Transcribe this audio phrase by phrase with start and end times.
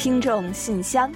[0.00, 1.12] 听众信箱，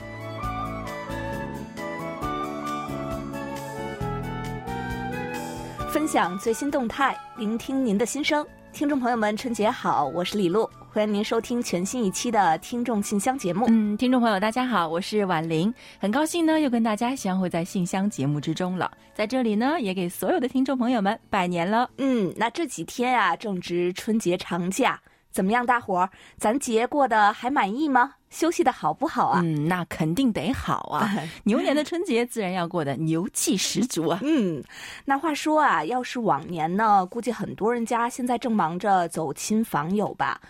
[5.88, 8.47] 分享最新动态，聆听您的心声。
[8.75, 13.65] 听众朋友们，春节好，我是李璐，欢迎您收听全新一期的听众信箱节目。
[13.71, 18.93] 嗯，听众朋友，大家好，我是婉玲，很高兴呢又跟大家相会在信箱节目之中了。
[19.15, 21.89] 在这里呢，也给所有的听众朋友们拜年了。
[21.97, 28.12] 嗯，那这几天啊，正值春节长假，怎么样，大伙儿，咱节过得还满意吗？
[28.34, 29.41] 休息的好不好啊？
[29.45, 31.09] 嗯，那肯定得好啊！
[31.45, 34.19] 牛年的春节自然要过得 牛气十足啊！
[34.23, 34.62] 嗯，
[35.05, 40.41] 那话说啊，要是往年呢，估计很多人家现在正忙着走亲访友吧。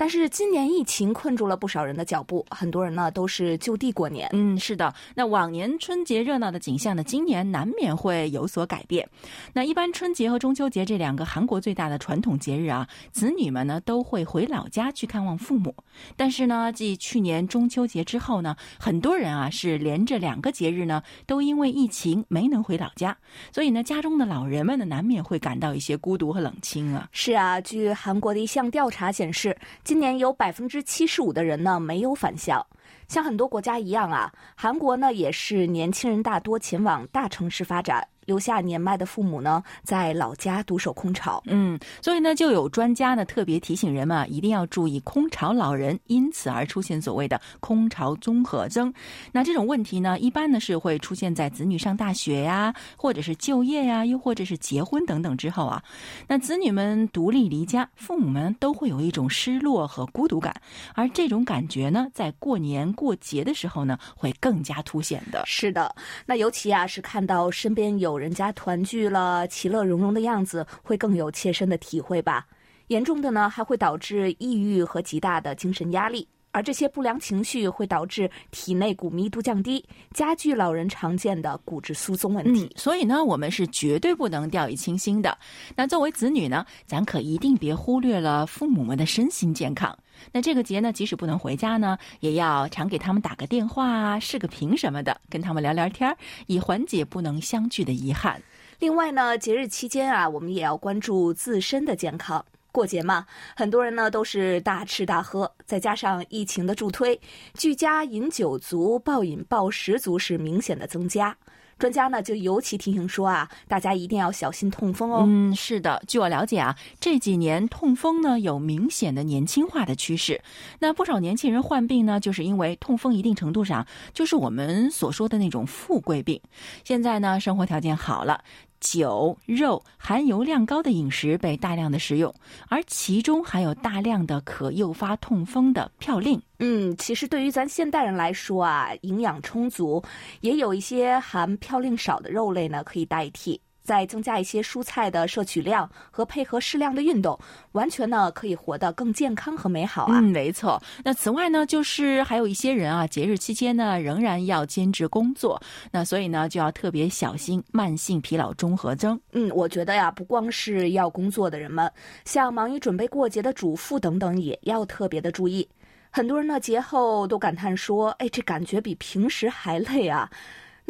[0.00, 4.26] 但是今年疫情困住了不少人的脚步，很多人呢都是就地过年。
[4.32, 4.94] 嗯，是的。
[5.14, 9.06] 那往年春节热闹的景象呢，今年难免会有所改变。
[9.52, 15.74] 那一般春节和中秋节这两个韩国最大的传统节日啊，子女们呢都会回老家去看望父母。
[16.16, 23.14] 但是呢，继去年中秋节之后呢，很多人啊是连着两个节日呢都因为疫情没能回老家，
[23.52, 27.06] 所以呢，家中的老人们呢难免会感到一些孤独和冷清啊。
[27.12, 29.54] 是啊，据韩国的一项调查显示。
[29.90, 32.64] 今年有百分之七十五的人呢没有返校，
[33.08, 38.06] 像很多国家一样啊，韩国呢也是年轻人大多前往大城市发展。
[38.26, 41.42] 留下年迈的父母呢，在老家独守空巢。
[41.46, 48.94] 嗯，所以呢，就有专家呢特别提醒人们啊一定要注意空巢老人，因此而出现所谓的空巢综合征。
[49.32, 55.82] 那这种问题呢，一般呢是会出现在子女上大学呀，或者是就业呀，又或者是结婚等等之后啊。
[56.28, 60.54] 那子女们独立离家，父母们都会有一种失落和孤独感，
[60.94, 65.42] 而这种感觉呢，在过年过节的时候呢，会更加凸显的。
[65.46, 65.92] 是的，
[66.26, 68.20] 那尤其啊是看到身边有。
[68.20, 72.46] 人家团聚了，其乐融融的样子，会更有切身的体会吧。
[72.88, 79.82] 严重的呢，还会导致抑郁和极大的精神压力，而这些不良情绪会导致体内骨密度降低，
[80.12, 82.70] 加剧老人常见的骨质疏松问题。
[82.76, 85.38] 所以呢，我们是绝对不能掉以轻心的。
[85.74, 89.96] 那作为子女呢，咱可一定别忽略了父母们的身心健康。
[90.32, 96.16] 那这个节呢，即使不能回家呢，也要常给他们打个电话啊、视个频什么的，跟他们聊聊天，
[96.46, 98.40] 以缓解不能相聚的遗憾。
[98.78, 102.44] 另外呢，节日期间啊，我们也要关注自身的健康。
[102.72, 103.26] 过节嘛，
[103.56, 107.20] 很多人呢都是大吃大喝，再加上疫情的助推，
[107.54, 111.36] 居家饮酒足、暴饮暴食族是明显的增加。
[111.80, 115.24] 专家呢就尤其提醒说啊，大家一定要小心痛风哦。
[115.26, 120.40] 嗯，是的，据我了解啊，这几年痛风呢有明显的年轻化的趋势。
[120.78, 126.38] 那不少年轻人患病呢，就是因为痛风一定程度上就是我们所说的那种富贵病。
[126.84, 128.44] 现在呢，生活条件好了。
[128.80, 132.34] 酒、肉含油量高的饮食被大量的食用，
[132.68, 136.40] 而其中含有大量的可诱发痛风的嘌呤。
[136.58, 140.02] 嗯，其实对于咱现代人来说啊，营养充足，
[140.40, 143.60] 也有一些含嘌呤少的肉类呢，可以代替。
[143.82, 147.38] 再增加一些蔬菜的摄取量和配合适量的运动，
[147.72, 150.18] 完全呢可以活得更健康和美好啊！
[150.20, 150.80] 嗯，没错。
[151.04, 155.60] 那此外呢，就是还有一些人啊，节日期间呢仍然要兼职工作，
[155.90, 159.20] 那所以呢就要特别小心慢性疲劳综合征。
[159.32, 161.90] 嗯，我觉得呀，不光是要工作的人们，
[162.24, 165.68] 像忙于准备过节的主妇等等，也要特别的注意。
[166.10, 170.30] 很多人呢节后都感叹说：“哎，这感觉比平时还累啊。”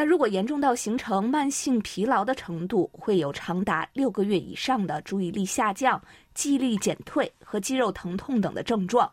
[0.01, 6.01] 那如果严重到形成慢性疲劳的程度，会有长达六个月以上的注意力下降、
[6.33, 9.13] 记忆力减退和肌肉疼痛等的症状，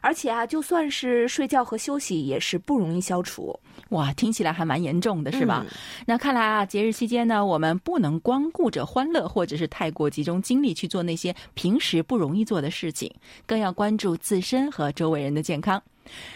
[0.00, 3.58] 而且啊，就算是睡觉和休息也是不容易消除。
[3.88, 5.66] 哇，听起来还蛮严重的，是吧？
[6.06, 13.12] 那看来啊，节日期间呢，我们不能光顾着欢乐，或者是太过集中精力去做那些平时不容易做的事情，
[13.44, 15.82] 更要关注自身和周围人的健康。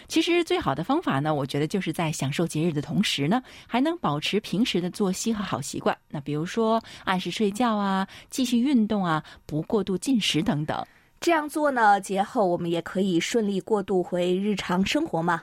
[0.08, 5.96] 其实最好的方法呢，我觉得就是在享受节日的同时呢，还能保持平时的作息和好习惯。
[6.08, 10.84] 那比如说按时睡觉啊，继续运动啊，不过度进食等等。
[11.20, 15.42] 这样做呢，节后我们也可以顺利过渡回日常生活嘛。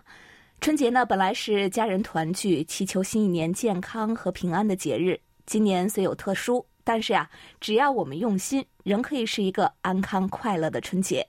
[0.60, 5.18] 春节呢，本来是家人团聚、祈求新一年健康和平安的节日。
[5.46, 7.30] 今年虽有特殊，但是呀，
[7.62, 11.26] 只要我们用心，仍可以是一个安康快乐的春节。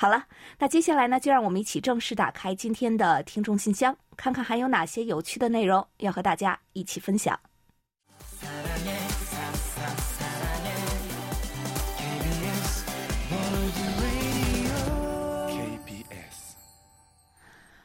[0.00, 0.26] 好了，
[0.60, 7.36] 那接下来呢，就让我们一起正式打开今天的听众信箱，看看还有哪些有趣的内容要和大家一起分享。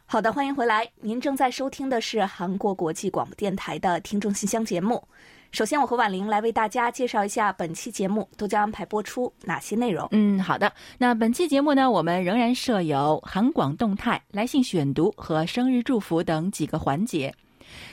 [0.05, 5.03] 好的，欢迎回来，您正在收听的是韩国国际广播电台的听众信箱节目。
[5.53, 10.07] 首先，我和婉玲来为大家介绍一下本期节目都将安排播出哪些内容。
[10.09, 10.73] 嗯，好的。
[10.97, 17.31] 那本期节目呢，我们仍然设有韩广动态、来信选读和生日祝福等几个环节。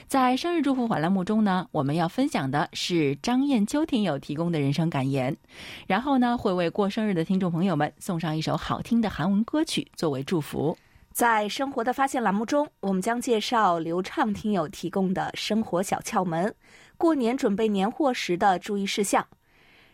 [0.07, 5.37] 在生日祝福栏目中呢，我们要分享的是张艳秋听友提供的人生感言，
[5.85, 10.75] 然后呢，会为过生日的听众朋友们送上一首好听的韩文歌曲作为祝福。
[11.11, 16.53] 在生活的发现栏目中，我们将介绍流畅听友提供的生活小窍门，
[16.97, 19.25] 过年准备年货时的注意事项。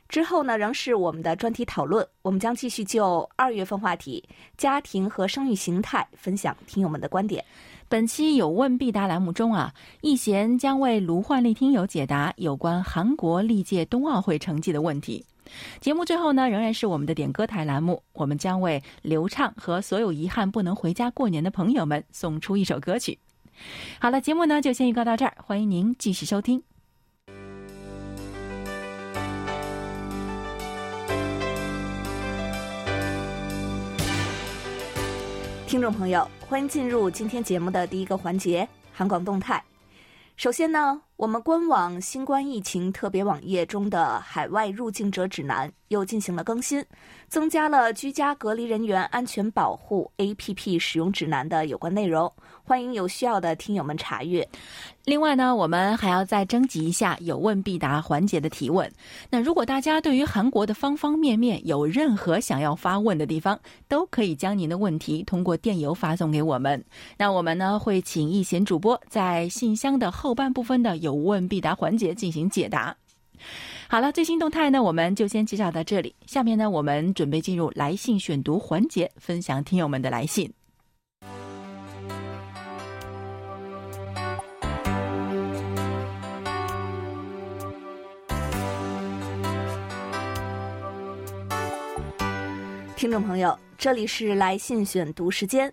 [0.07, 4.23] 之后呢，仍是我们的专题讨论，我们将继续就二月份话题
[4.57, 7.43] 家庭和生育形态分享听友们的观点。
[7.89, 15.25] 本期有问必答栏目中啊，易贤将为卢焕丽听友解答有关韩国历届冬奥会成绩的问题。
[15.79, 23.19] 节目最后呢，仍然是我们的点歌台栏目，我们将为刘畅和所有遗憾不能回家过年的朋友们送出一首歌曲。
[23.99, 26.61] 好了，节目呢就先预告到这儿，欢迎您继续收听。
[35.67, 39.61] 听众朋友，欢迎进入今天节目的第一个环节——韩广动态。
[40.37, 46.85] 首先呢，我们官网新冠疫情特别网页中的海外入境者指南又进行了更新，
[47.27, 52.31] 增加了居家隔离人员安全保护 APP 使用指南的有关内容，
[52.67, 54.45] 欢迎有需要的听友们查阅。
[55.05, 58.91] 另外呢，我们还要再征集一下有问必答环节的提问。
[59.29, 66.83] 那如果大家对于韩国的方方面面有任何想要发问的地方，都可以将您的问题通过电邮发送给我们。
[67.17, 72.93] 那我们呢会请一贤主播在信箱的后半部分的有问必答环节进行解答。
[73.87, 76.13] 好了，最新动态呢，我们就先介绍到这里。
[76.25, 80.51] 下面呢，我们准备进入来信选读环节，分享听友们的来信。
[93.07, 95.71] 听众朋友，这里是来信选读时间。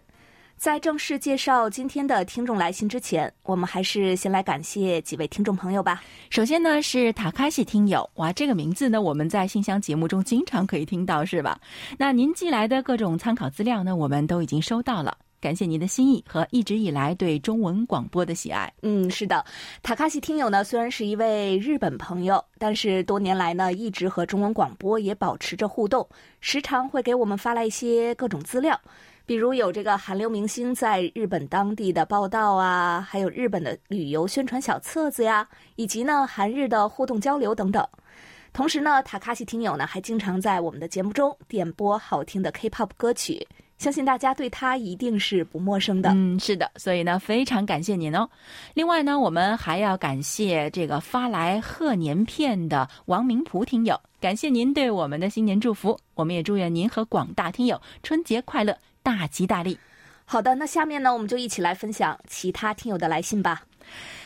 [0.57, 6.01] 在正式介绍今天的听众来信之前，我们还是先来感谢几位听众朋友吧。
[6.31, 11.59] 首先呢是塔卡西听友，哇，这个名字呢我们在信箱节目中经常可以听到，是吧？
[11.99, 15.19] 那您寄来的各种参考资料呢，我们都已经收到了。
[15.45, 18.73] 感谢您的心意和一直以来对中文广播的喜爱。
[18.81, 19.45] 嗯，是的，
[19.83, 26.09] 塔卡西听友呢虽然是一位日本朋友，但是多年来呢一直和中文广播也保持着互动，
[26.41, 28.81] 时常会给我们发来一些各种资料，
[29.27, 35.47] 比如有这个韩流明星在日本当地的报道啊，还有日本的旅游宣传小册子呀，
[35.77, 37.87] 以及呢韩日的互动交流等等。
[38.55, 43.47] 同时呢，塔卡西听友呢还经常在我们的节目中点播好听的 K-pop 歌曲。
[43.79, 46.11] 相信大家对他一定是不陌生的。
[46.15, 48.29] 嗯，是的，所以呢，非常感谢您哦。
[48.73, 55.99] 另外呢，我们还要感谢这个发来贺年片的王明璞听友，感谢您对我们的新年祝福。
[56.15, 59.79] 我们也祝愿您和广大听友春节快乐，大吉大利。
[60.25, 63.63] 好的，那下面呢，我们就一起来分享其他听友的来信吧。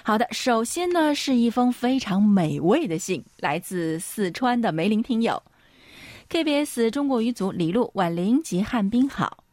[0.04, 5.42] 好的，首先呢，是一封非常美味的信，来自四川的梅林听友。
[6.30, 9.44] KBS 中国语组李璐、婉玲及汉斌好，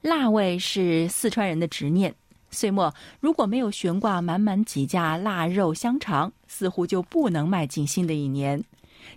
[0.00, 2.12] 腊味是四川人的执念。
[2.50, 8.60] 岁末如果没有悬挂满满几架腊肉香肠，似乎就不能迈进新的一年。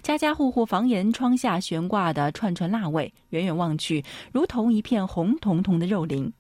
[0.03, 6.31] 家家户户房檐窗下悬挂的串串腊味，远远望去如同一片红彤彤的肉林，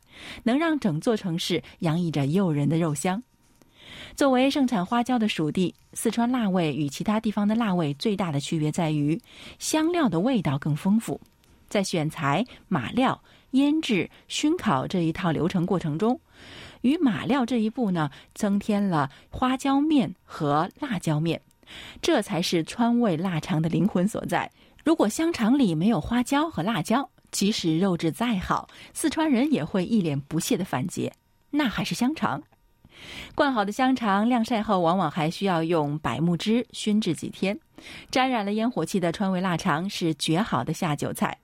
[0.43, 3.23] 能让整座城市洋溢着诱人的肉香。
[4.15, 9.19] 作为盛产花椒的属地，四川辣味与其他地方的辣味最大的区别在于
[9.57, 11.19] 香料的味道更丰富。
[11.67, 16.19] 在选材、码料、腌制、熏烤这一套流程过程中，
[16.81, 21.39] 与码料这一步呢，增添了花椒面和辣椒面，
[22.01, 24.49] 这才是川味腊肠的灵魂所在。
[24.83, 31.11] 如果香肠里没有花椒和辣椒，即使肉质再好，四川人也会一脸不屑的反诘
[31.51, 32.41] ：“那还是香肠。”
[33.35, 37.59] 灌好的香肠晾晒后，往往还需要用柏木汁熏制几天。
[38.11, 41.37] 沾染了烟火气的川味腊肠是绝好的下酒菜，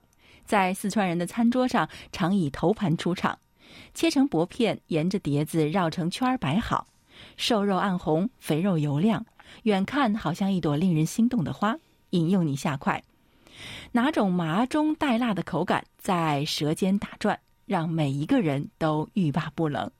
[0.44, 3.38] 在四川人的餐桌上常以头盘出场。
[3.94, 6.86] 切成薄片，沿着碟子绕成圈儿摆好，
[7.36, 9.24] 瘦肉暗红，肥肉油亮，
[9.64, 11.76] 远看好像一朵令人心动的花，
[12.10, 13.02] 引诱你下筷。
[13.92, 19.90] 哪种麻中带辣的口感在舌尖打转，让每一个人都欲罢不能。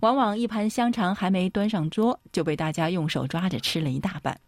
[0.00, 4.38] 往往一盘香肠还没端上桌，就被大家用手抓着吃了一大半。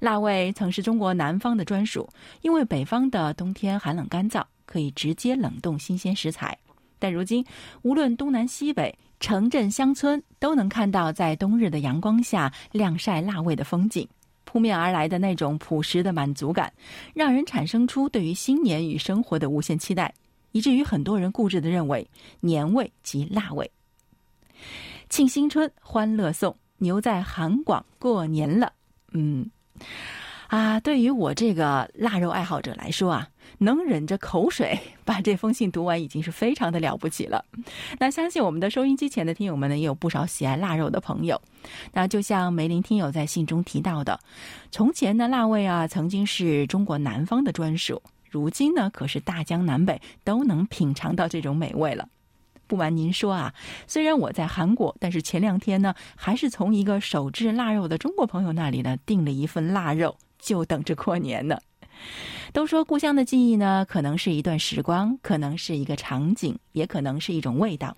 [0.00, 2.08] 辣味曾是中国南方的专属，
[2.42, 6.56] 因为北方的冬天寒冷干燥，可以直接冷冻新鲜食材。
[6.98, 7.44] 但如今，
[7.82, 14.06] 无论东南西北、城镇乡村，都能看到在冬日的阳光下晾晒辣味的风景。
[14.44, 16.72] 扑面而来的那种朴实的满足感，
[17.12, 20.12] 让人产生出对于新年与生活的无限期待，
[20.52, 22.08] 以至于很多人固执地认为
[22.40, 23.70] 年味即腊味。
[25.08, 28.72] 庆新春，欢乐颂，牛在韩广过年了。
[29.12, 29.50] 嗯，
[30.48, 33.28] 啊，对于我这个腊肉爱好者来说啊。
[33.58, 37.44] 能忍着口水把这封信读完，已经是非常的了不起了。
[38.00, 41.40] 那相信我们的收音机前的听友们呢，也有不少喜爱腊肉的朋友。
[41.92, 44.18] 那就像梅林听友在信中提到的，
[44.72, 52.08] 从前呢，腊味啊曾经是中国南方的专属，如今呢，可是大江南北都能品尝到这种美味了。
[52.66, 53.52] 不瞒您说啊，
[53.86, 61.58] 虽然我在韩国，但是前两天呢，还是从一个手制腊肉的中国朋友那里呢订了一份腊肉，就等着过年呢。
[62.52, 67.96] 都说故乡的记忆呢，可能是一段时光，可能是一个场景，也可能是一种味道。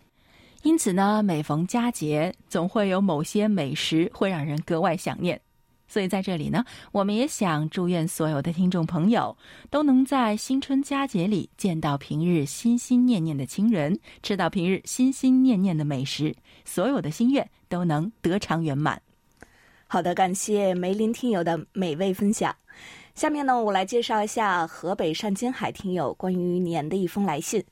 [0.63, 5.41] 因此呢，每逢佳节，总会有某些美食会让人格外想念。
[5.89, 9.37] 所以在这里呢，我们也想祝愿所有的听众朋友
[9.71, 19.01] 都能在新春佳节里见到平日心心念念的亲人，吃到平日心心念念的美食，所有的心愿都能得偿圆满。
[19.87, 22.55] 好的，感谢梅林听友的美味分享。
[23.15, 27.65] 下面呢，我来介绍一下河北单金海听友关于年的一封来信。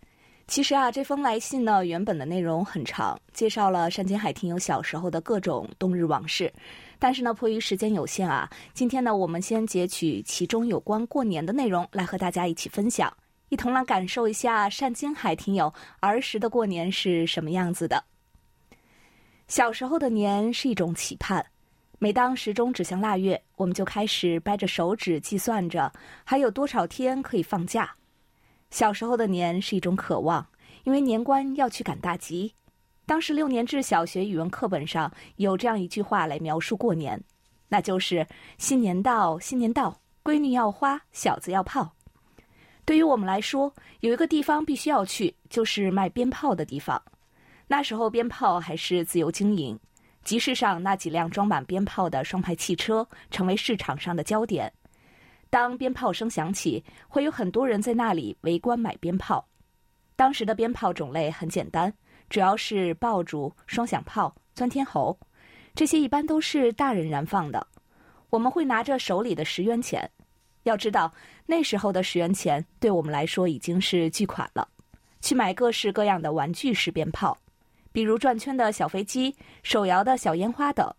[0.47, 6.53] 其实啊，这封来信呢，原本的内容很长，介绍了单金海听友小时候的各种冬日往事。
[6.99, 13.15] 但是呢，迫于时间有限啊，今天呢，我们先截取其中有关过年的内容来和大家一起分享，
[13.49, 18.05] 一同来感受一下单金海听友儿时的过年是什么样子的。
[19.49, 21.45] 小时候的年是一种期盼。
[21.99, 25.91] 每当时钟指向腊月，我们就开始掰着手指计算着
[26.25, 27.95] 还有多少天可以放假。
[28.71, 30.47] 小时候的年是一种渴望，
[30.83, 32.55] 因为年关要去赶大集。
[33.07, 37.23] 当时六年制小学语文课本上有这样一句话来描述过年，
[37.69, 41.93] 那就是“新年到，新年到，闺女要花，小子要炮”。
[42.87, 47.03] 对于我们来说，有一个地方必须要去，就是卖鞭炮的地方。
[47.67, 49.79] 那时候鞭炮还是自由经营。
[50.23, 54.73] 集市上那几辆装满鞭炮的双排汽车成为市场上的焦点。
[55.51, 59.47] 当鞭炮声响起，会有很多人在那里围观买鞭炮。
[60.17, 61.93] 当时的鞭炮种类很简单，
[62.31, 65.17] 主要是爆竹、双响炮、钻天猴，
[65.75, 67.67] 这些一般都是大人燃放的。
[68.31, 70.11] 我们会拿着手里的十元钱，
[70.65, 71.13] 要知道
[71.47, 74.67] 那时候的十元钱对我们来说已经是巨款了，
[75.21, 77.37] 去买各式各样的玩具式鞭炮。
[77.93, 80.93] 比如转圈的小飞机、手摇的小烟花等，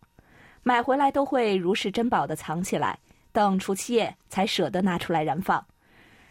[0.63, 2.97] 买回来都会如是珍宝的藏起来，
[3.33, 5.65] 等除夕夜才舍得拿出来燃放。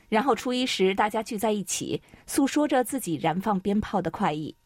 [0.09, 4.57] 然后初一时，大家聚在一起，诉说着自己燃放鞭炮的快意。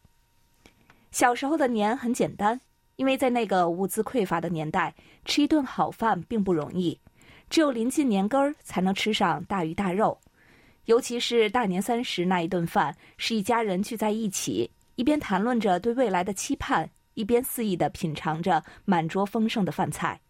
[1.19, 2.61] 小时候的年很简单，
[2.95, 4.95] 因为在那个物资匮乏的年代，
[5.25, 6.97] 吃一顿好饭并不容易，
[7.51, 10.17] 只有临近年根儿才能吃上大鱼大肉，
[10.85, 14.71] 尤其是大年三十那一顿饭，是一家人聚在一起。
[14.95, 20.21] 一边谈论着对未来的期盼，一边肆意的品尝着满桌丰盛的饭菜。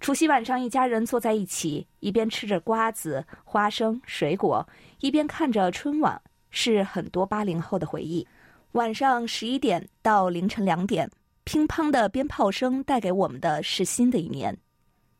[0.00, 4.66] 除夕晚上，一家人坐在一起，一边吃着瓜子、花生、水果，
[5.00, 8.26] 一边看着春晚，是很多八零后的回忆。
[8.72, 11.10] 晚上十一点到凌晨两点，
[11.42, 14.56] 乒乓的鞭炮声带给我们的是新的一年。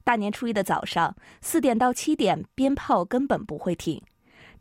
[0.04, 4.00] 大年初一的早上，四点到七点，鞭炮根本不会停。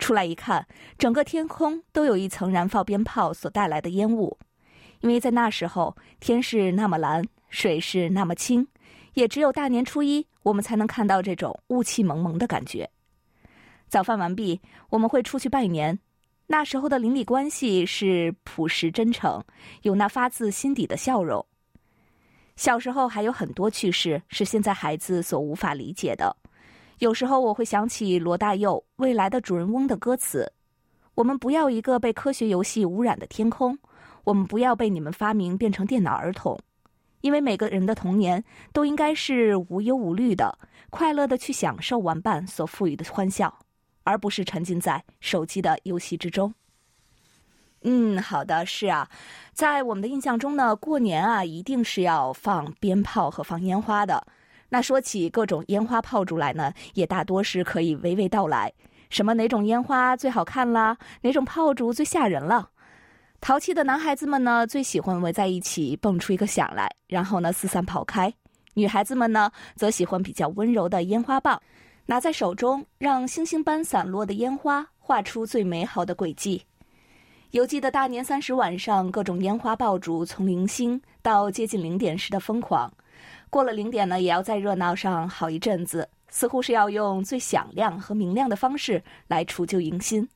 [0.00, 0.66] 出来一看，
[0.98, 4.36] 整个天空都有一层燃放鞭炮所带来的烟雾，
[5.02, 8.66] 因为在那时候天是那么蓝，水是那么清，
[9.14, 12.90] 也只有大年初一我们才能看到这种雾气蒙蒙的感觉。
[13.86, 16.00] 早饭完毕，我们会出去拜年。
[16.52, 19.40] 那时候的邻里关系是朴实真诚，
[19.82, 21.46] 有那发自心底的笑容。
[22.56, 26.36] 小时候还有很多趣事是现在孩子所无法理解的。
[26.98, 30.52] 有时候我会想起罗大佑《未来的主人翁》的歌词
[31.14, 33.78] ：“我们不要一个被科学游戏污染的天空，
[34.24, 36.58] 我们不要被你们发明变成电脑儿童，
[37.20, 38.42] 因为每个人的童年
[38.72, 40.58] 都应该是无忧无虑的，
[40.90, 43.56] 快乐的去享受玩伴所赋予的欢笑，
[44.10, 46.52] 而不是沉浸在手机的游戏之中。”
[47.82, 49.08] 嗯，好的，是啊，
[49.54, 54.26] 在我们的印象中呢，过年啊一定是要放鞭炮和放烟花的。
[54.68, 58.72] 那说起各种烟花炮竹来呢，也大多是可以娓娓道来。
[59.08, 60.98] 什么哪种烟花最好看啦？
[61.22, 62.68] 哪种炮竹最吓人了？
[63.40, 68.32] 淘气的男孩子们呢，最喜欢围在一起蹦出一个响来，然后呢四散跑开。
[68.74, 71.60] 女孩子们呢，则喜欢比较温柔的烟花棒，
[72.10, 76.60] 拿在手中，让星星般散落的烟花画出最美好的轨迹。
[77.52, 82.92] 犹记得大年三十晚上，各种烟花爆竹从零星到接近零点时的疯狂。
[83.48, 90.28] 过了零点呢，也要再热闹上好一阵子，似乎是要用最响亮和明亮的方式来除旧迎新。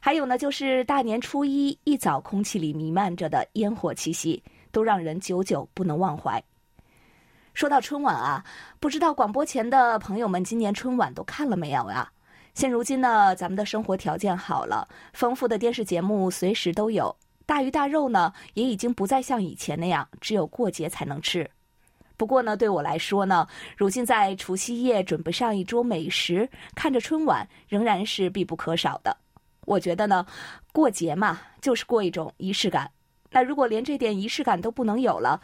[0.00, 6.44] 还有呢，就是大年初一一早，空气里弥漫着的烟火气息，都让人久久不能忘怀。
[7.54, 8.44] 说到春晚啊，
[8.78, 12.10] 不知道广播前的朋友们今年春晚都看了没有呀？
[12.54, 17.14] 现如今呢，咱们的生活条件好了，丰富的电视节目随时都有，
[17.46, 21.48] 大鱼大肉呢也已经不再像以前那样只有过节才能吃。
[22.16, 29.16] 不过呢，对我来说呢，如今在除夕夜准备上一桌美食，看着春晚仍然是必不可少的。
[29.66, 30.26] 我觉得呢，
[30.72, 32.90] 过节嘛，就是过一种仪式感。
[33.32, 35.40] 那如果连这点仪式感都不能有了，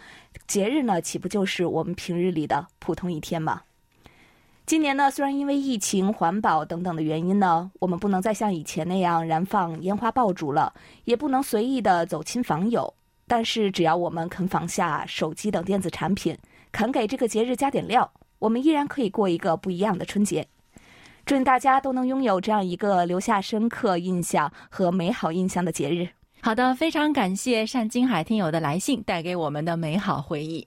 [0.46, 3.62] 节日呢，岂不就是我们平日里的普通一天吗？
[4.66, 10.74] 今年呢，虽然因为疫情、环保等等的原因呢，我们不能再像以前那样燃放烟花爆竹了，
[11.04, 12.92] 也不能随意的走亲访友，
[13.28, 16.36] 但是只要我们肯放下手机等电子产品，
[16.72, 20.48] 肯给这个节日加点料，我们依然可以过一个不一样的春节。
[21.24, 26.08] 祝愿大家都能拥有这样一个留下深刻印象和美好印象的节日。
[26.46, 30.64] 好的，非常感谢单金海听友的来信，带给我们的美好回忆。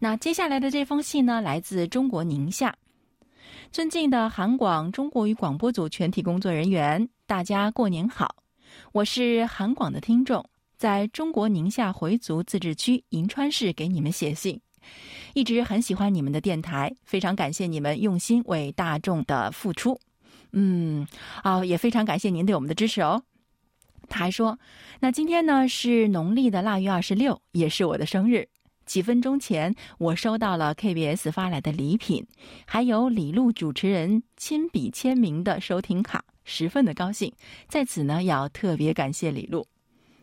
[0.00, 2.74] 那接下来的这封信呢，来自中国宁夏。
[3.70, 8.34] 尊敬的韩广中国语广播组全体工作人员，大家过年好！
[8.90, 10.44] 我是韩广的听众，
[10.76, 14.60] 在中国宁夏回族自治区银川市给你们写信，
[15.34, 19.96] 一直很喜欢你们的电台，非常感谢你们用心为大众的付出。
[20.50, 21.06] 嗯，
[21.44, 23.22] 啊，也非常感谢您对我们的支持哦。
[24.10, 24.58] 他还说，
[25.00, 28.46] 那今天呢是农历的腊月二十六，也是我的生日。
[28.84, 32.26] 几分钟前，我收到了 KBS 发来的礼品，
[32.66, 37.32] 还有李璐主持人亲笔签名的收听卡，十分的高兴。
[37.68, 39.64] 在此呢，要特别感谢李璐。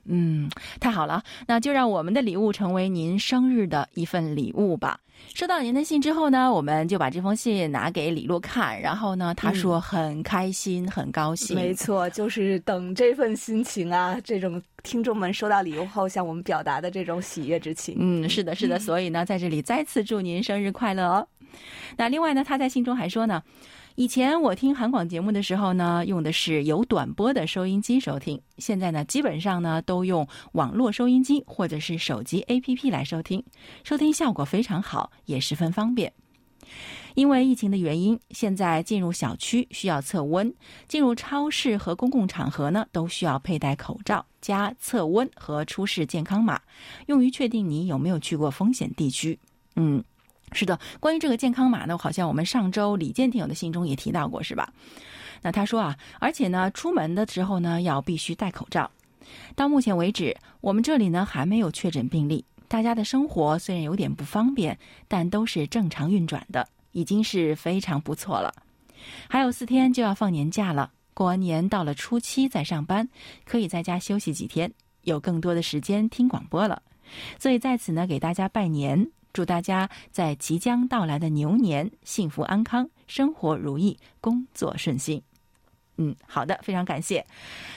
[0.08, 0.50] 嗯，
[0.80, 5.00] 太好了，那就让我们的礼物成为您生日的一份礼物吧。
[5.34, 11.56] 收到您的信之后呢，我们就把这封信拿给李璐看，然后呢，他说很开心，很高兴。
[11.56, 17.96] 没错，就是等这份心情啊，这种听众们收到礼物后向我们表达的这种喜悦之情。
[17.98, 21.28] 嗯，是的，是的，所以呢，在这里再次祝您生日快乐哦。
[21.98, 23.42] 那另外呢，他在信中还说呢。
[23.98, 28.40] 以前我听韩广节目的时候呢，用的是有短波的收音机收听。
[28.60, 33.44] 现在呢，基本上呢都用网络收音机或者是手机 APP 来收听，
[33.84, 36.14] 收听效果非常好，也十分方便。
[37.16, 40.54] 因为疫情的原因，现在进入小区需要测温，
[40.88, 46.62] 进入超市和公共场合呢都需要佩戴口罩、加测温和出示健康码，
[47.08, 49.40] 用于确定你有没有去过风险地区。
[49.76, 50.04] 嗯。
[50.54, 54.72] 是的，关于这个健康码呢，好像我们上周李健听友的信中也提到过，是吧？
[55.42, 58.90] 那他说啊，而且呢，出门的时候呢，要必须戴口罩。
[59.56, 68.54] 到目前为止，我们这里呢还没有确诊病例，大家的生活虽然有点不方便，但都是正常运转的，已经是非常不错了。
[69.30, 73.08] 还有四天就要放年假了，过完年到了初七再上班，
[73.46, 74.72] 可以在家休息几天，
[75.04, 76.82] 有更多的时间听广播了。
[77.38, 79.12] 所以在此呢，给大家拜年。
[79.38, 85.22] 祝大家在即将到来的牛年幸福安康，生活如意，工作顺心。
[85.98, 87.24] 嗯，好的，非常感谢。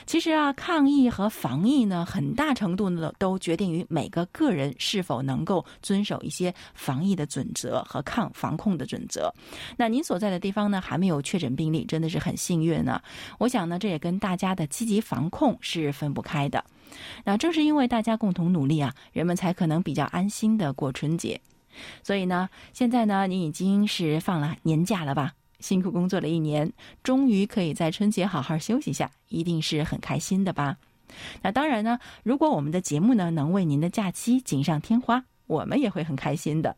[0.07, 9.31] 其实啊，抗疫和防疫呢，很大程度呢都决定于每个个人是否能够遵守一些防疫的准则和抗防控的准则。
[9.77, 12.99] 那您所在的地方呢，还没有确诊病例，真的是很幸运呢。
[13.37, 16.63] 我想呢，这也跟大家的积极防控是分不开的。
[17.23, 21.39] 那正是因为大家共同努力啊，人们才可能比较安心的过春节。
[22.03, 25.33] 所以呢，现在呢，你已经是放了年假了吧？
[25.59, 26.71] 辛苦工作了一年，
[27.03, 30.77] 终于可以在春节好好休息一下，一定是很开心的吧？
[31.41, 36.75] 那当然呢，如果我们的节目呢能为您的假期锦上添花，我们也会很开心的。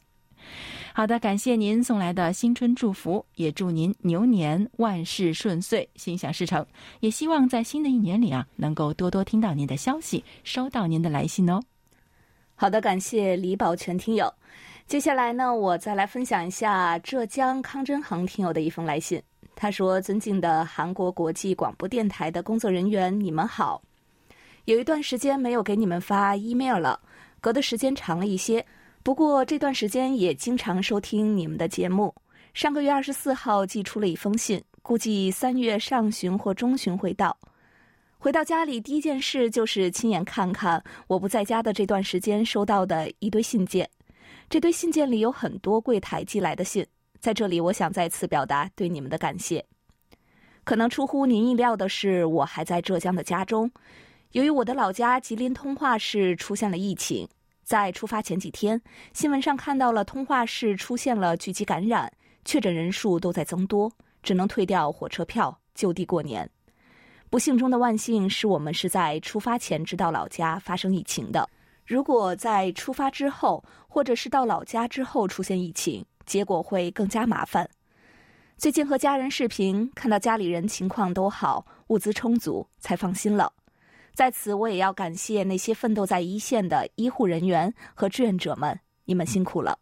[0.93, 6.65] 好的，感谢您送来的新春祝福，也祝您牛年万事顺遂，心想事成。
[6.99, 11.61] 也希望在新的一年里啊，能够多多听到您的消息，收到您的来信哦。
[12.55, 14.33] 好的，感谢李宝全听友。
[14.85, 19.21] 接下来呢，我再来分享一下浙江康真恒听友的一封来信。
[19.55, 23.81] 他说：“尊敬的韩国国际广播电台的工作人员，你们好。
[24.65, 26.99] 有一段时间没有给你们发 email 了，
[27.39, 28.63] 隔的时间长了一些。
[29.03, 32.13] 不过这段时间也经常收听你们的节目。
[32.53, 37.35] 上个月二十四号寄出了一封信，估计三月上旬或中旬会到。
[38.17, 43.89] 回到家里，第一件事就是亲眼看看我不在家的这段时间收到的一堆信件。”
[44.53, 46.85] 这堆信件里有很多柜台寄来的信，
[47.19, 49.65] 在这里我想再次表达对你们的感谢。
[50.63, 53.67] 可能出乎您意料的是，我还在浙江的家中。
[54.33, 57.27] 由于我的老家吉林通化市出现了疫情，
[57.63, 58.79] 在出发前几天，
[59.11, 62.13] 新闻上看到了通化市出现了聚集感染，
[62.45, 66.47] 确诊人数都在增多，只能退掉火车票，就地过年。
[67.31, 71.49] 不幸中的万幸是我们是在出发前知道老家发生疫情的。
[71.85, 77.69] 如果在出发之后，或者是到老家之后出现疫情，结果会更加麻烦。
[78.57, 83.51] 最近和家人视频，看到家里人情况都好，物资充足，才放心了。
[84.13, 89.77] 在此，我也要感谢那些奋斗在一线的医护人员和志愿者们，你们辛苦了。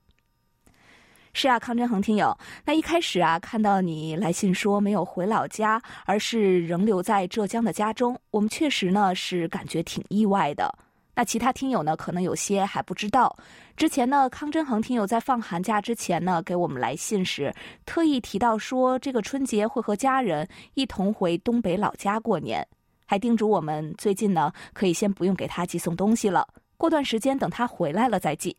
[1.33, 10.73] 是啊，康振恒听友，那一开始啊，看到你来信说没有回老家，而是仍留在浙江的家中，我们确实呢是感觉挺意外的。
[11.13, 13.35] 那其他听友呢，可能有些还不知道。
[13.75, 17.53] 之前呢，康真恒听友在放寒假之前呢，给我们来信时，
[17.85, 22.65] 特意提到说，这个春节会和家人一同回东北老家过年，
[23.05, 26.47] 还叮嘱我们最近呢，可以先不用给他寄送东西了，
[26.77, 28.55] 过段时间等他回来了再寄。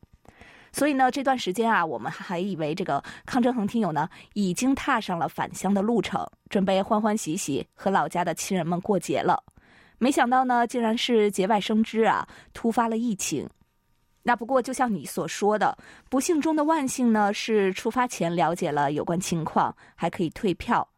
[0.74, 9.42] 所以呢，这段时间啊，我们还以为这个康真恒听友呢，已经踏上了返乡的路程，准备欢欢喜喜和老家的亲人们过节了。
[10.02, 12.26] 没想到呢，竟然是节外生枝啊！
[12.52, 13.48] 突发了疫情。
[14.24, 15.78] 那不过，就像你所说的，
[16.10, 20.88] 不幸中的万幸呢，是出发前了解了有关情况，还可以退票。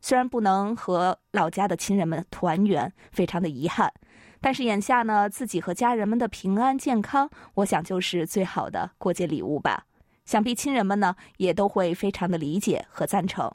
[0.00, 3.92] 虽然不能和老家的亲人们团圆，非常的遗憾，
[4.40, 9.84] 但是眼下呢，自己和家人们的平安健康，我想就是最好的过节礼物吧。
[10.24, 13.52] 想必亲人们呢，也都会非常的理解和赞成。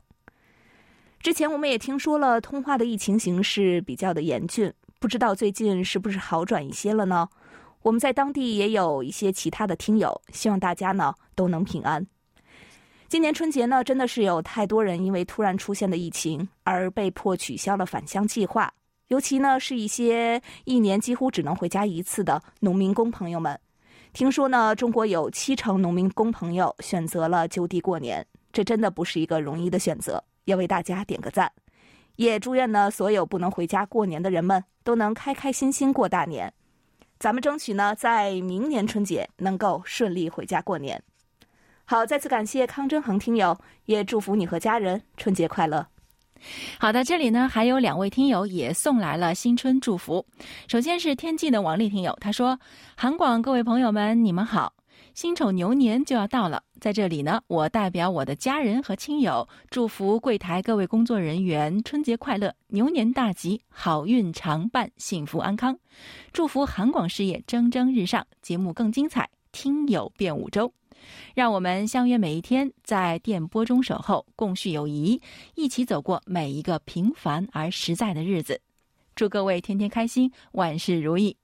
[1.19, 4.71] 之前我们也听说了，通化的疫情形势比较的严峻。
[4.99, 7.29] 不知道最近是不是好转一些了呢？
[7.81, 12.05] 我们在当地也有一些其他的听友，希望大家呢都能平安。
[13.07, 18.71] 今年春节呢，真的是有太多人因为突然出现的疫情而被迫取消了返乡计划，
[19.07, 23.57] 尤其呢是一些一年几乎只能回家一次的农民工朋友们。
[24.11, 31.49] 听说呢，中国有七成农民工朋友选择了就地过年，这真的不是一个容易的选择，要为大家点个赞。
[32.19, 36.53] 也祝愿呢，所有不能回家过年的人们都能开开心心过大年。
[37.17, 41.01] 咱们争取呢，在明年春节能够顺利回家过年。
[41.85, 45.87] 好，再次感谢康真恒听友，也祝福你和家人春节快乐。
[46.77, 50.25] 好的，这里呢还有两位听友也送来了新春祝福。
[50.67, 52.59] 首先是天际的王丽听友，他说
[52.97, 54.73] ：“韩广各位朋友们，你们好。”
[55.19, 65.77] 辛丑牛年就要到了，在这里呢，我代表我的家人和亲友，祝福柜台各位工作人员春节快乐，牛年大吉，好运常伴，幸福安康。
[66.31, 70.71] 祝福韩广事业蒸蒸日上，节目更精彩，听友遍五洲。
[71.35, 75.21] 让我们相约每一天，在电波中守候，共叙友谊，
[75.53, 78.61] 一起走过每一个平凡而实在的日子。
[79.17, 81.35] 祝各位天天开心，万事如意。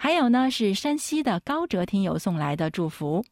[0.00, 3.24] 还有呢，是山西的高哲听友送来的祝福。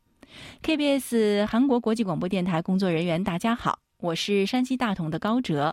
[0.64, 5.72] KBS 韩国国际广播电台工作人员，大家好，我是山西大同的高哲。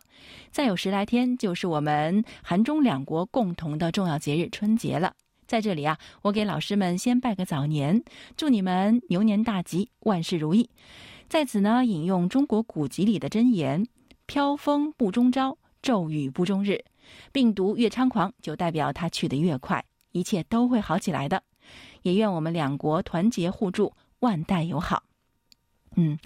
[0.52, 5.12] 再有十来天，就是我们韩中两国共同的重要节日春节了。
[5.48, 8.04] 在这里啊，我给老师们先拜个早年，
[8.38, 10.70] 祝你们牛年大吉，万事如意。
[11.28, 13.84] 在此呢，引用中国古籍里的箴言
[14.28, 16.86] ：“飘风不终朝，骤雨不终日。”
[17.34, 19.84] 病毒越猖狂，就代表它去得越快。
[20.14, 21.44] 一切都会好起来的，
[22.04, 25.04] 也愿我们两国团结互助，万代友好。
[25.96, 26.18] 嗯，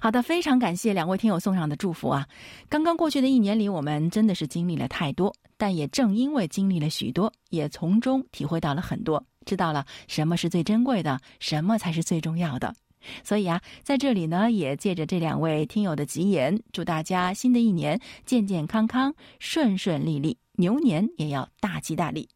[0.00, 2.26] 好的，非常感谢两位听友送上的祝福啊！
[2.68, 12.74] 刚刚过去的一年里，我们真的是经历了太多，但也正因为经历了许多，也从中体会到了很多，知道了什么是最珍贵的，什么才是最重要的。
[13.22, 22.28] 所以啊，在这里呢，也借着这两位听友的吉言，祝大家新的一年健健康康、顺顺利利，牛年也要大吉大利。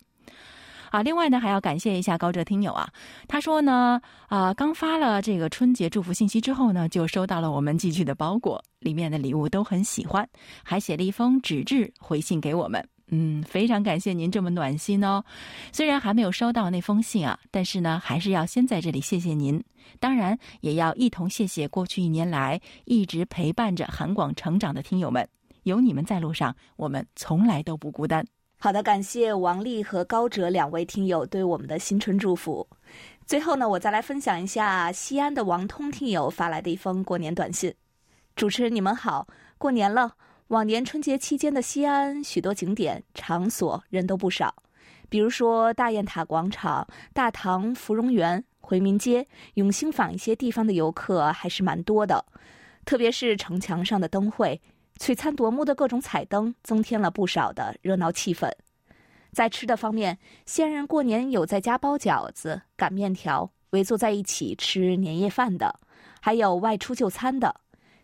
[0.90, 2.88] 啊，另外呢，还要感谢一下高哲听友啊，
[3.28, 10.28] 他说呢，啊，刚发了这个春节祝福信息之后呢，就收到了我们寄去的包裹，里面的礼物都很喜欢，
[10.62, 12.86] 还写了一封纸质回信给我们。
[13.08, 15.22] 嗯，非常感谢您这么暖心哦。
[15.70, 19.62] 虽然还没有收到那封信啊，但是呢，还是要先在这里谢谢您。
[20.00, 25.28] 当然，也要一同谢谢过去一年来一直陪伴着韩广成长的听友们，
[25.62, 28.26] 有你们在路上，我们从来都不孤单。
[28.66, 32.66] 好的，感谢王丽和高哲两位听友对我们的新春祝福。
[33.24, 37.72] 最后呢，我再来分享一下西安的王通听友发来的一封过年短信。
[38.34, 40.14] 主持人你们好，过年了。
[40.48, 44.52] 往年春节期间的西安，许多景点场所人都不少，
[45.08, 49.24] 比如说大雁塔广场、大唐芙蓉园、回民街、
[49.54, 52.26] 永兴坊一些地方的游客还是蛮多的，
[52.84, 54.60] 特别是城墙上的灯会。
[54.98, 58.50] 璀璨夺目的各种彩灯，增添了不少的热闹气氛。
[59.32, 65.78] 在吃的方面，西安人过年有在家包饺子、擀面条、围坐在一起吃年夜饭的，
[66.20, 67.54] 还有外出就餐的。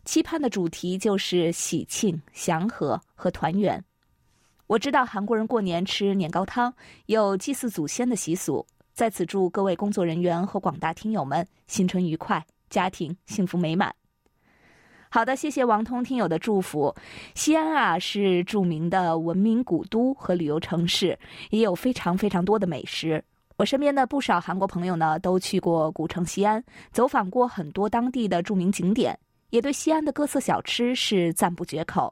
[0.04, 3.82] 期盼的主题就是喜庆、祥和和团圆。
[4.66, 6.74] 我知道韩国人过年吃年糕汤，
[7.06, 8.66] 有祭祀祖先的习俗。
[8.92, 13.94] 在此祝各位工作人员和广大听友们新春愉快，家庭幸福美满。
[15.14, 16.94] 好的，谢谢王通听友的祝福。
[17.34, 21.18] 西安啊，是著名的文明古都和旅游城市，
[21.50, 23.22] 也有非常非常多的美食。
[23.58, 29.14] 我身边的不少韩国朋友呢，都去过古城西安，走访过很多当地的著名景点，
[29.50, 32.10] 也对西安的各色小吃是赞不绝口。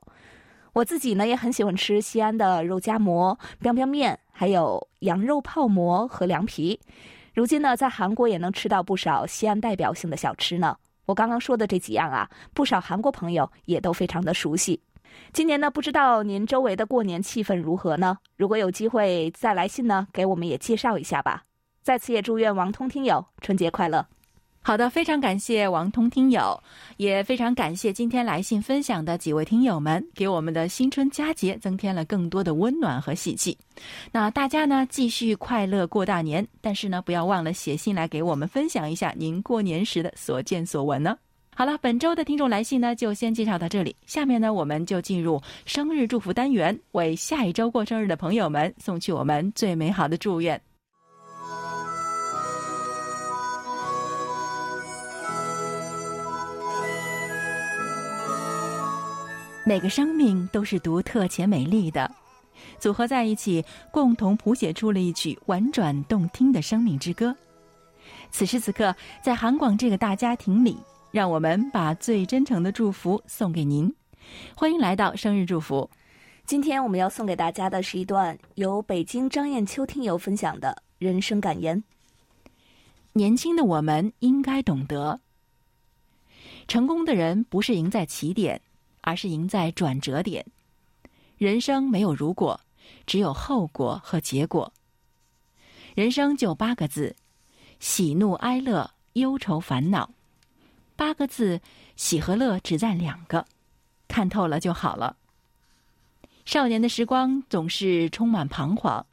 [0.75, 6.79] 我自己呢，也很喜欢吃西安的肉夹馍、biang biang 面，还有羊肉泡馍和凉皮。
[7.33, 10.77] 如今呢，在韩国也能吃到不少西安代表性的小吃呢。
[11.11, 14.81] 我刚刚说的这几样啊，不少韩国朋友也都非常的熟悉。
[15.33, 18.19] 今年呢，不知道您周围的过年气氛如何呢？
[18.37, 21.43] 如果有机会再来信呢，给我们也介绍一下吧。
[21.83, 24.07] 在此也祝愿王通听友春节快乐。
[24.63, 26.63] 好的，非常感谢王通听友，
[26.99, 33.57] 也非常感谢今天来信分享的几位听友们，给我们的新春佳节增添了更多的温暖和喜气。
[34.13, 41.17] 那大家呢，继续快乐过大年，但是呢，不要忘了写信来给我们分享一下您过年时的所见所闻呢。
[41.57, 43.97] 好了，本周的听众来信呢，就先介绍到这里。
[44.07, 50.61] 下面呢，我们就进入生日祝福单元，为下一周过生日的朋友们送去我们最美好的祝愿。
[59.71, 62.13] 每个生命都是独特且美丽的，
[62.81, 67.33] 组合在一起，共同谱写出了一曲婉转动听的生命之歌。
[68.33, 70.77] 此时此刻，在韩广这个大家庭里，
[71.13, 73.95] 让我们把最真诚的祝福送给您。
[74.57, 75.89] 欢迎来到生日祝福。
[76.45, 81.81] 今天我们要送给大家的是一段由北京张艳秋听友分享的人生感言。
[83.13, 85.21] 年轻的我们应该懂得，
[86.67, 88.61] 成功的人不是赢在起点。
[89.01, 90.45] 而是赢在转折点。
[91.39, 92.61] 人生没有如果，
[93.07, 94.73] 只有后果和结果。
[95.95, 97.17] 人生就八个字：
[97.79, 100.11] 喜怒哀乐、忧愁烦恼。
[100.97, 101.61] 八个字，
[101.97, 103.47] 喜和乐只占两个，
[104.07, 105.17] 看透了就好了。
[106.45, 109.07] 少年的时光总是充满彷徨，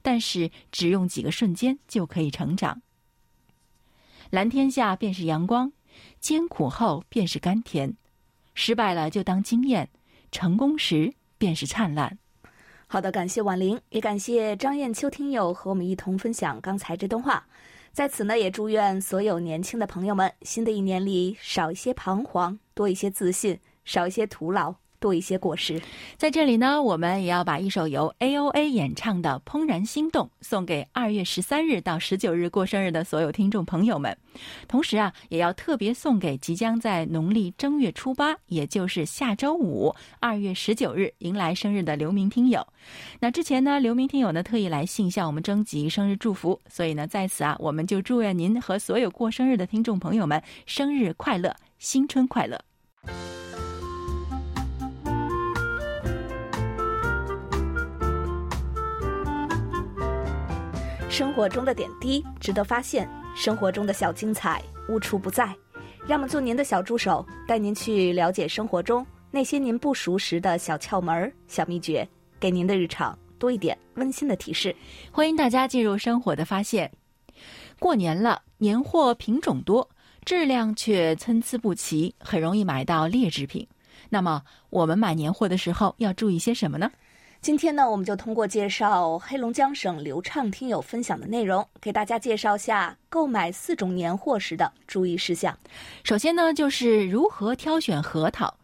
[0.00, 2.80] 但是只用几个瞬间就可以成长。
[4.30, 5.72] 蓝天下便是阳光，
[6.18, 7.96] 艰苦后便是甘甜。
[8.54, 9.88] 失败了就当经验，
[10.32, 12.18] 成功时便是灿烂。
[12.86, 17.44] 好的，感谢婉玲，也感谢张艳秋听友和我们一同分享刚才这段话。
[17.92, 24.74] 在此呢，也祝愿所有年轻的朋友们，新的一年里少一些彷徨，多一些自信，少一些徒劳。
[25.04, 25.78] 多一些果实，
[26.16, 34.16] 在这里呢，我们也要把一首由 A O A 演唱的《怦然心动》送给二月十三日到十九日过生日的所有听众朋友们。
[34.66, 42.66] 同时啊，也要特别送给即将在农历正月初八，也就是下周五二月十九日迎来生日的刘明听友。
[43.20, 52.58] 那之前呢，刘明听友呢特意来信向我们征集生日祝福，所以呢，在此啊，我们就祝愿您和所有过生日的听众朋友们生日快乐，新春快乐。
[61.14, 65.54] 生活中的点滴值得发现，生活中的小精彩无处不在。
[66.08, 72.04] 让我们做您的小助手，带您去了解生活中那些您不熟识的小窍门、小秘诀，
[72.40, 74.74] 给您的日常多一点温馨的提示。
[75.12, 76.90] 欢迎大家进入生活的发现。
[77.78, 79.88] 过年了，年货品种多，
[80.24, 83.64] 质量却参差不齐，很容易买到劣质品。
[84.10, 86.90] 那么，我们买年货的时候要注意些什么呢？
[87.44, 95.54] 今天呢，我们就通过介绍黑龙江省流畅听友分享的内容，给大家介绍下购买四种年货时的注意事项。
[96.04, 98.54] 首先呢，就是如何挑选核桃。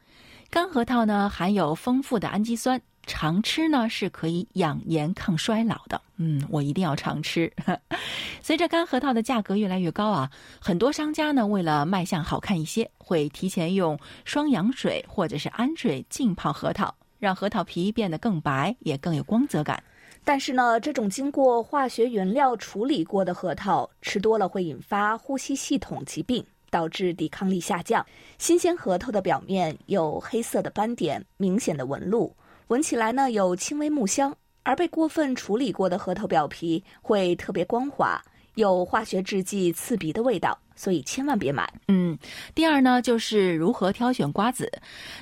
[0.48, 6.00] 干核桃呢，含有丰富的氨基酸，常吃呢是可以养颜抗衰老的。
[6.16, 7.52] 嗯，我一定要常吃。
[8.40, 16.94] 随着干核桃的价格越来越高啊，很多商家呢，为了卖相好看一些，会提前用双氧水或者是氨水浸泡核桃。
[17.20, 19.80] 让核桃皮变得更白，也更有光泽感。
[20.24, 28.04] 但是呢，这种经过化学原料处理过的核桃吃多了会引发呼吸系统疾病，导致抵抗力下降。
[28.38, 32.34] 新鲜核桃的表面有黑色的斑点、明显的纹路，
[32.68, 38.22] 闻起来呢有轻微木香；而被过分处理过的核桃表皮会特别光滑，
[38.54, 40.58] 有化学制剂刺鼻的味道。
[40.80, 41.70] 所以千万别买。
[41.88, 42.18] 嗯，
[42.54, 44.72] 第二呢，就是如何挑选瓜子。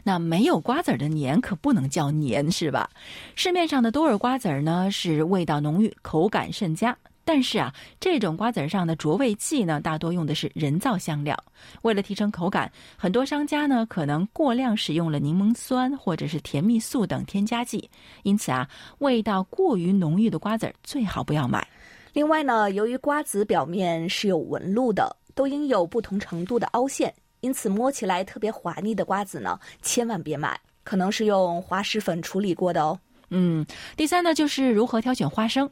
[0.04, 2.88] 那没有瓜子的年可不能叫年，是吧？
[3.34, 6.96] 市面上的多尔瓜子儿呢，是味道浓郁，口感甚佳。
[7.24, 11.36] 但是啊，这种瓜子上的着味剂呢，大多用的是人造香料。
[11.82, 17.90] 为了提升口感，很多商家呢可能过量使用了柠檬酸或者是甜蜜素等添加剂。
[18.22, 18.66] 因此啊，
[18.98, 21.66] 味道过于浓郁的瓜子最好不要买。
[22.14, 32.98] 另外呢，由于瓜子表面是有纹路的，都应有不同程度的凹陷，因此摸起来特别滑腻的瓜子呢，千万别买，可能是用滑石粉处理过的哦。
[33.30, 33.64] 嗯，
[33.96, 35.70] 第三呢，就是如何挑选花生。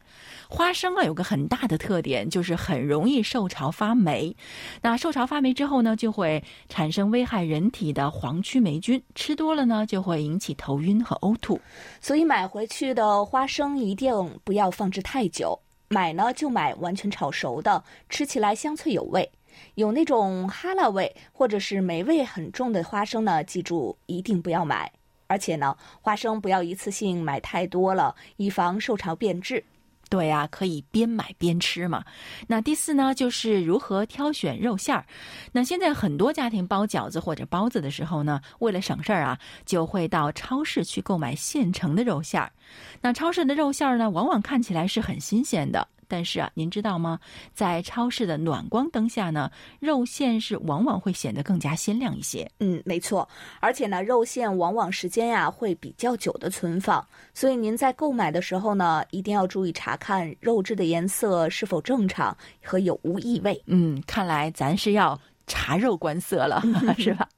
[0.48, 4.36] 花生啊，有个很大的特点，就是很容易受潮发霉。
[4.82, 11.60] 那受潮发霉之后呢，就会产生危害人体的黄曲霉菌，吃多了呢，就会引起头晕和呕吐。
[12.00, 14.12] 所以买回去的花生一定
[14.44, 15.60] 不要放置太久。
[15.88, 19.28] 买呢，就买完全炒熟的，吃起来香脆有味。
[19.74, 24.90] 有那种哈喇味或者是霉味很重的花生呢，记住一定不要买。
[25.28, 29.64] 而且呢，花生不要一次性买太多了，以防受潮变质。
[30.08, 32.04] 对呀，可以边买边吃嘛。
[32.46, 35.04] 那第四呢，就是如何挑选肉馅儿。
[35.50, 42.52] 那现在很多家庭包饺子或者包子的时候呢，为了省事儿啊，就会到超市去购买现成的肉馅儿。
[43.00, 45.88] 那超市的肉馅儿呢，往往看起来是很新鲜的。
[46.08, 47.18] 但是啊，您知道吗？
[47.52, 52.50] 在超市的暖光灯下呢，肉馅是往往会显得更加鲜亮一些。
[52.60, 53.28] 嗯，没错。
[53.60, 63.60] 而且呢，肉馅往往时间呀会比较久的存放，所以您在购买的时候呢，一定要注意查看肉质的颜色是否正常和有无异味。
[63.66, 66.62] 嗯，看来咱是要察肉观色了，
[66.98, 67.28] 是吧？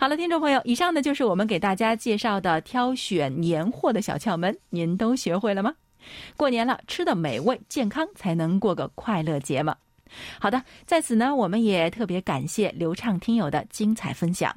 [0.00, 5.72] 好了，听众朋友，以上呢就是我们给大家介绍的挑选年货的小窍门，您都学会了吗？
[6.36, 9.76] 过年了，吃的美味健康，才能过个快乐节嘛。
[10.38, 14.56] 好的，在此呢，我们也特别感谢流畅听友的精彩分享。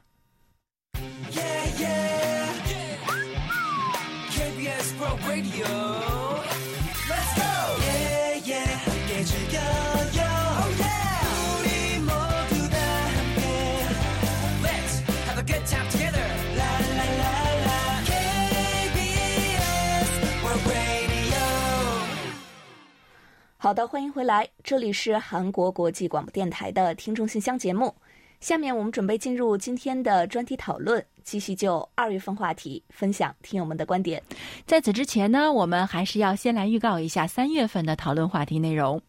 [23.59, 27.91] 好的，欢迎回来，这里是韩国国际广播电台的听众信箱节目。
[28.39, 34.21] 下面我们准备进入今天的专题讨论，继续就二月份话题分享听友们的观点。
[34.67, 39.01] 在此之前呢，我们还是要先来预告一下三月份的讨论话题内容。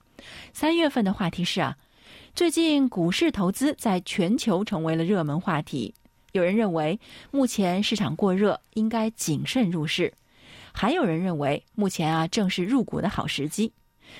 [0.54, 1.76] 三月份的话题是啊，
[2.34, 5.94] 最近股市投资在全球成为了热门话题。
[6.32, 6.98] 有人认为
[7.30, 10.10] 目前市场过热，应该谨慎入市；
[10.72, 13.70] 还有人认为目前啊正是入股的好时机。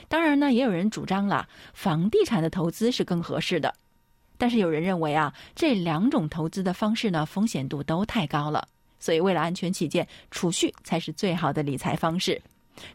[0.07, 3.75] 当然呢，也有人主张了房地产的投资是更合适的，
[4.37, 8.69] 但是有人认为啊，这两种投资的方式呢，风险度都太高了，
[9.01, 12.41] 所以为了安全起见，储蓄才是最好的理财方式。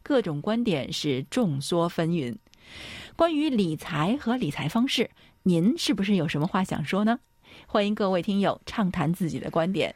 [0.02, 2.36] 各种观点是众说纷纭。
[3.16, 5.10] 关于理财和理财方式，
[5.44, 7.20] 您是不是有什么话想说呢？
[7.68, 9.94] 欢迎各位听友畅谈自己的观点。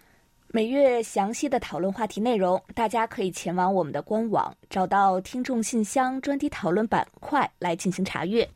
[0.57, 8.49] 每月详细的讨论话题内容，大家可以前往我们的官网，找到听众信箱专题讨论板块来进行查阅。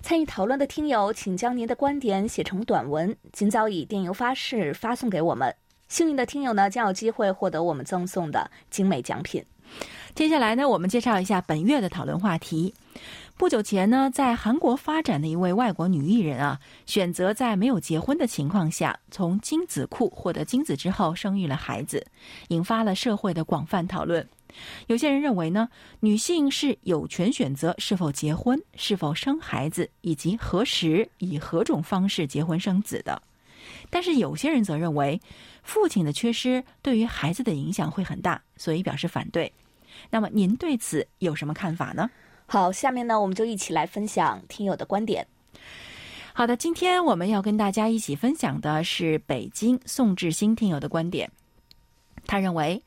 [0.00, 5.52] 参与讨论的听友，请将您的观点写成短文，尽早以电邮发式发送给我们。
[5.88, 9.44] 幸运的听友呢，将有机会获得我们赠送的精美奖品。
[10.14, 12.72] 接下来呢，我们介绍一下本月的讨论话题。
[13.40, 22.06] 不久前呢，在韩国发展的一位外国女艺人啊，选择在没有结婚的情况下，从精子库获得精子之后生育了孩子，
[22.48, 24.28] 引发了社会的广泛讨论。
[24.88, 25.66] 有些人认为呢，
[26.00, 33.22] 女性是有权选择是否结婚、是否生孩子以及何时以何种方式结婚生子的。
[33.88, 35.18] 但是有些人则认为，
[35.62, 39.50] 父亲的缺失对于孩子的影响会很大，所以表示反对。
[40.10, 42.10] 那么您对此有什么看法呢？
[42.52, 45.24] 好，下面呢，我们就一起来分享听友的观点。
[46.32, 51.30] 好的，今天我们要跟大家一起分享的是北京宋志新听友的观点。
[52.26, 52.82] 他认为，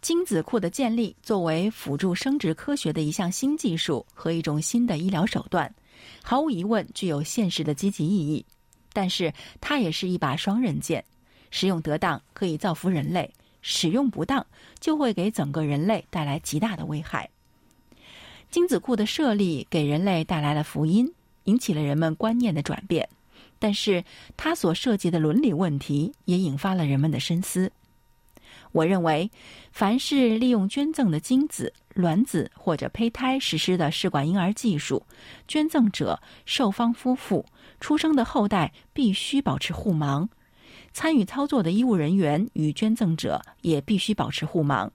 [0.00, 5.74] 精子库的建立作为辅助生殖科学的一项新技术和一种新的医疗手段，
[6.22, 8.46] 毫无疑问具有现实的积极意义。
[8.92, 11.04] 但是，它也是一把双刃剑，
[11.50, 13.28] 使用得当可以造福人类，
[13.60, 14.46] 使用不当
[14.78, 17.28] 就会给整个人类带来极大的危害。
[18.50, 21.12] 精子库的设立给人类带来了福音，
[21.44, 23.08] 引起了人们观念的转变，
[23.60, 24.04] 但是
[24.36, 27.70] 它所涉及的伦理问题也引发了人们的深思。
[28.72, 29.30] 我认为，
[29.70, 35.04] 凡是利用捐赠的精子、卵子或者胚胎实施的试管婴儿技术，
[35.46, 37.46] 捐赠者、受方夫妇
[37.78, 40.28] 出生的后代必须保持互盲，
[40.92, 44.90] 参与操作的医务人员与捐赠者也必须保持互盲。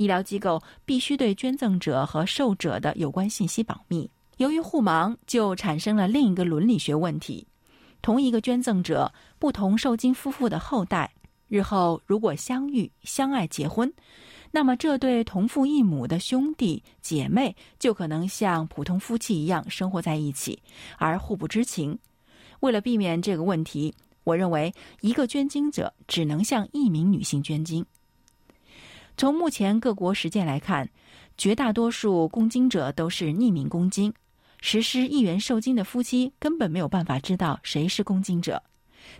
[0.00, 7.46] 医疗机构必须对捐赠者和受者的有关信息保密，由于互盲，就产生了另一个伦理学问题：
[8.00, 11.12] 同一个捐赠者，不同受精夫妇的后代，
[11.48, 13.92] 日后如果相遇、相爱、结婚，
[14.50, 20.58] 那么这对同父异母的兄弟姐妹就可能像普通夫妻一样生活在一起，
[20.96, 21.98] 而互不知情。
[22.60, 23.94] 为了避免这个问题，
[24.24, 24.72] 我认为
[25.02, 27.84] 一个捐精者只能向一名女性捐精。
[29.16, 30.88] 从目前各国实践来看，
[31.36, 34.12] 绝大多数供精者都是匿名供精。
[34.62, 38.62] 实施一元受精的夫妻根本没有办法知道谁是供精者，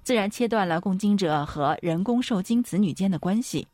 [0.03, 3.67] 自然切断了供精者和人工受精子女间的关系，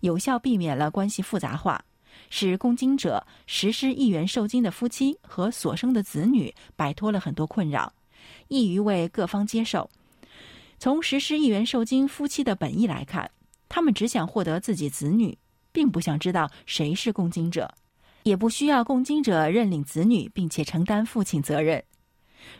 [0.00, 1.84] 有效避免了关系复杂化，
[2.30, 7.92] 使供精者实施一元受精的夫妻和所生的子女摆脱了很多困扰，
[8.48, 9.88] 易于为各方接受。
[10.80, 13.30] 从实施一元受精夫妻的本意来看，
[13.68, 15.38] 他们只想获得自己子女，
[15.74, 17.74] 并不想知道谁是共经者。
[18.22, 21.84] 也不需要共经者认领子女，并且承担父亲责任。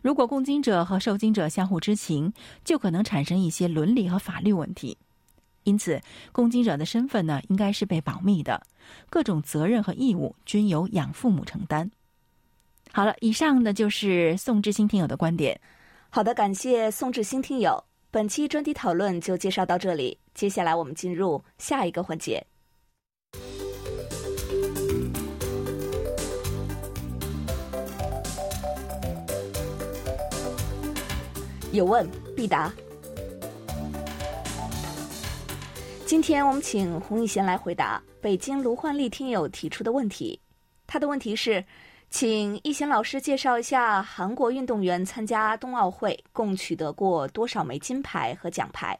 [0.02, 2.32] 如果共经者和受经者相互知情，
[2.64, 4.98] 就可能产生一些伦理和法律问题。
[5.62, 6.02] 因此，
[6.32, 8.60] 共经者的身份呢，应该是被保密的，
[9.08, 11.90] 各种责任和义务均由养父母承担。
[12.92, 15.58] 好了，以上呢就是宋志新听友的观点。
[16.10, 17.82] 好的，感谢宋志新听友。
[18.10, 22.46] 本期专题讨论就介绍到这里，接下来我们进入下一个环节。
[31.74, 32.72] 有问必答。
[36.06, 40.38] 今天我们请洪一贤来回答北京卢焕丽听友提出的问题。
[40.86, 41.64] 他的问题是，
[42.10, 48.96] 请一贤老师介绍一下韩国运动员参加冬奥会共取得过多少枚金牌和奖牌。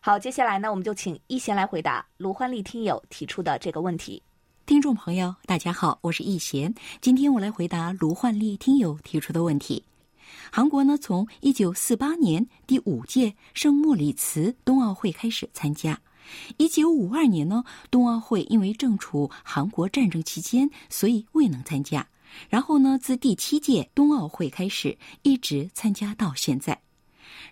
[0.00, 4.22] 好，接下来呢，我们就请一贤来回答卢焕丽听友提出的这个问题。
[4.66, 9.82] 听众朋友，大家好，我是易贤，今天我来回答卢焕丽听友提出的问题。
[10.56, 16.00] 韩国呢，从一九四八年第五届圣莫里茨冬奥会开始参加。
[16.58, 22.06] 一九五二年呢，冬奥会因为正处韩国战争期间，所以未能参加。
[22.48, 26.80] 然后呢，自第七届冬奥会开始，一直参加到现在，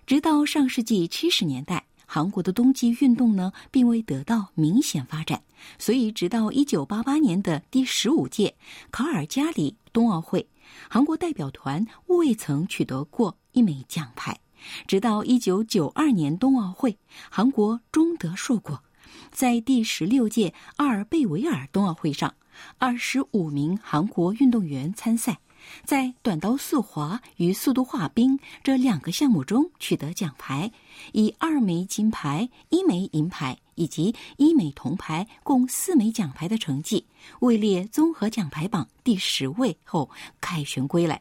[0.07, 5.43] 直到上世纪七十年代，韩国的冬季运动呢，并未得到明显发展，
[5.77, 8.55] 所以直到一九八八年的第十五届
[8.91, 10.47] 卡尔加里冬奥会。
[10.89, 14.39] 韩国代表团未曾取得过一枚奖牌，
[14.87, 16.97] 直到一九九二年冬奥会，
[17.29, 18.83] 韩国终得硕果。
[19.31, 22.35] 在第十六届阿尔贝维尔冬奥会上，
[22.77, 25.39] 二十五名韩国运动员参赛，
[25.83, 30.71] 在短道速滑与速度滑冰这两个项目中取得奖牌，
[31.11, 33.57] 以二枚金牌、一枚银牌。
[33.75, 37.07] 以及一枚铜牌，共四枚奖牌的成绩，
[37.39, 41.19] 位列综合奖牌榜第十位后凯旋归来。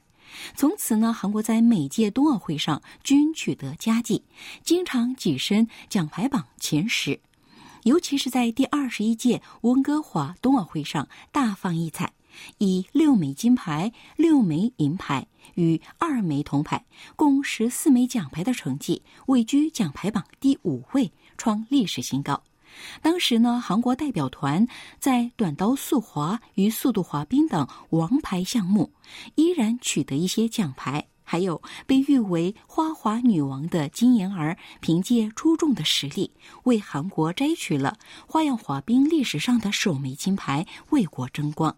[0.54, 4.22] 从此呢，韩国在每届冬奥会上均取得佳绩，
[4.62, 7.18] 经常跻身奖牌榜前十。
[7.84, 12.12] 尤其是在第二十一届温哥华冬奥会上大放异彩，
[12.58, 16.84] 以六枚金牌、六枚银牌与二枚铜牌，
[17.16, 21.12] 共十四枚奖牌的成绩，位居奖牌榜第五位。
[21.38, 22.40] 创历史新高。
[23.00, 24.64] 当时呢，韩国代表团
[25.00, 28.92] 在短刀速滑与速度滑冰等王牌项目
[29.34, 36.30] 依然取得一些奖牌，还有被誉为“花滑女王”的金妍儿，凭借出众的实力
[36.62, 41.76] 为韩国摘取了花样滑冰历史上的首枚金牌，为国争光。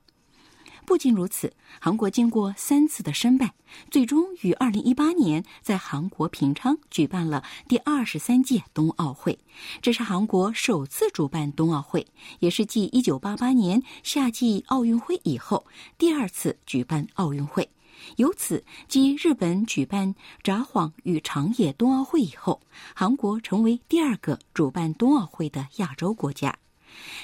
[0.86, 3.52] 不仅如此，韩国经过三次的申办，
[3.90, 9.38] 最终于二零一八年在韩国平昌举办了第二十三届冬奥会。
[9.80, 12.06] 这是韩国首次主办冬奥会，
[12.40, 15.66] 也是继一九八八年夏季奥运会以后
[15.96, 17.68] 第二次举办奥运会。
[18.16, 22.60] 由此，继日本举办札幌与长野冬奥会以后，
[22.94, 26.54] 韩国成为第二个主办冬奥会的亚洲国家。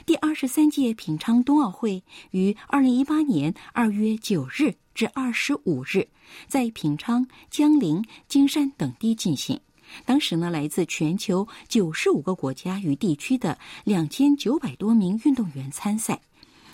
[0.07, 6.09] 第二十三届平昌冬奥会于二零一八年二月九日至二十五日，
[6.49, 9.61] 在平昌、江陵、金山等地进行。
[10.05, 16.21] 当时呢，来自全球九十五个国家与地区的两千九百多名运动员参赛，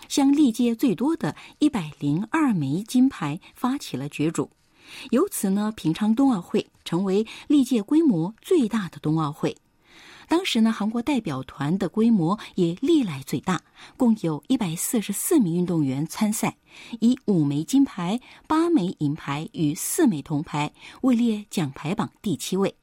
[0.08, 4.50] 向历届最多的一百零二枚金牌发起了角逐。
[5.10, 9.56] 由此呢，平昌冬奥会成为历届规模最大的冬奥会。
[10.28, 13.62] 当时呢，韩国代表团的规模也历来最大，
[13.96, 16.56] 共有一百四十四名运动员参赛，
[17.00, 20.72] 以五枚金牌、八枚银牌与四枚铜牌
[21.02, 22.74] 位列奖牌榜第七位。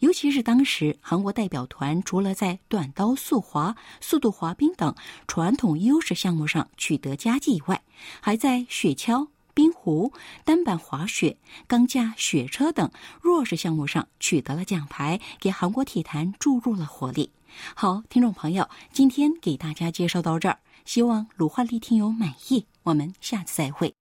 [0.00, 4.94] 尤其是当时韩国代表团除了在短刀速滑、速度滑冰等
[5.28, 7.82] 传统优势项目上取得佳绩以外，
[8.20, 9.28] 还在雪橇。
[9.58, 10.12] 冰壶、
[10.44, 11.36] 单板滑雪、
[11.66, 12.88] 钢架雪车等
[13.20, 17.32] 弱势项目上取得了奖牌，给韩国体坛注入了活力。
[17.74, 22.64] 好，听众朋友，今天给大家介绍到这儿，希望鲁焕丽听友满意。
[22.84, 23.92] 我们下次再会。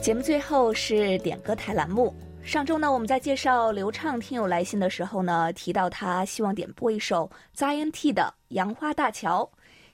[0.00, 2.14] 节目最后是点歌台栏目。
[2.46, 8.22] 上周呢，我们在介绍刘畅听友来信的时候呢，提到他希望点播一首 ZNT 的
[8.54, 9.42] 《杨花大桥》，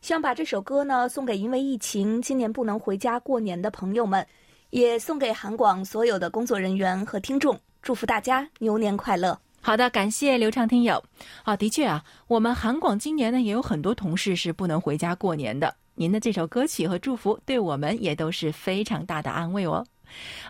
[0.02, 4.24] 希望把这首歌呢送给因为疫情今年不能回家过年的朋友们，
[4.68, 9.36] 也送给韩广所有的工作人员和听众，祝福大家牛年快乐。
[9.62, 11.02] 好的，感谢刘畅听友。
[11.44, 15.74] 啊，的确啊，我们韩广今年呢也有很多同事是不能回家过年的。
[15.94, 19.82] 您的这首歌曲和祝福对我们也都是非常大的安慰哦。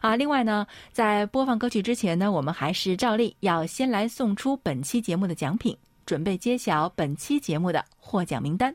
[0.00, 8.74] 啊，另外呢，在播放歌曲之前呢，我们还是照例要先来送出本期节目的奖品，准备揭晓本期节目的获奖名单。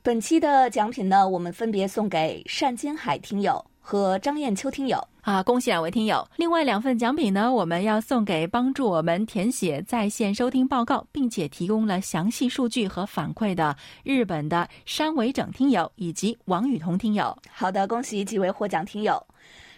[0.00, 5.02] 本期的奖品呢，我们分别送给单金海听友和张艳秋听友。
[5.22, 6.22] 啊，恭喜两位听友！
[6.36, 13.74] 另外两份奖品呢，我们要送给帮助我们填写在线收听报告，并且提供了详细数据和反馈的
[14.04, 17.34] 日本的山尾整听友以及王雨桐听友。
[17.50, 19.26] 好的，恭喜几位获奖听友。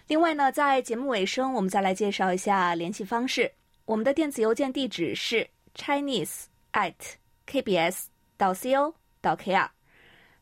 [0.08, 3.48] 另外呢，在节目尾声，我们再来介绍一下联系方式。
[3.84, 6.94] 我们的电子邮件地址是 chinese at
[7.46, 8.06] kbs
[8.36, 9.68] 到 co 到 kr。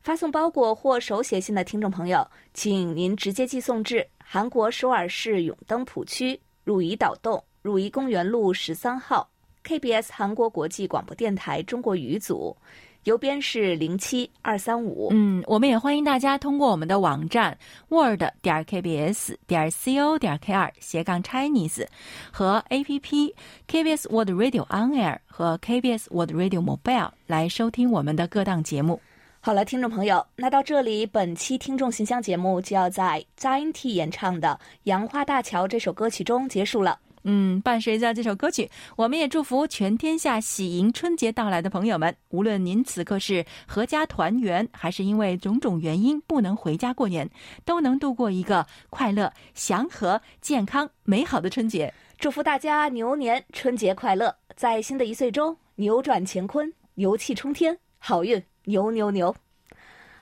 [0.09, 9.29] 发送包裹或手写信的听众朋友，请您直接寄送至韩国首尔市永登浦区汝矣岛洞汝矣公园路十三号
[9.63, 12.57] KBS 韩国国际广播电台中国语组，
[13.05, 15.09] 邮编是零七二三五。
[15.11, 17.59] 嗯，我们也欢迎大家通过我们的网站
[17.91, 21.87] word 点 kbs 点 co 点 kr 斜杠 Chinese
[22.33, 23.35] 和 APP
[23.71, 29.03] KBS World Radio On Air 和 KBS World Radio Mobile 来收听我们的各档节目。
[29.41, 36.99] 好了，听众朋友，那到这里，本期听众信箱节目就要在 ZNT 演唱的《杨花大桥》这首歌曲中结束了。
[37.23, 47.31] 嗯，伴随着这首歌曲，我们也祝福全天下喜迎春节到来的朋友们，无论您此刻是阖家团圆，还是因为种种原因不能回家过年，
[47.65, 51.95] 都能度过一个快乐、祥和、健康、美好的春节。
[52.19, 58.43] 祝福大家牛年春节快乐，在新的一岁中扭转乾坤，牛气冲天，好运！
[58.69, 59.35] 牛牛牛！